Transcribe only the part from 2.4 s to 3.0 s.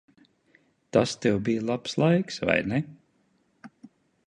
vai ne?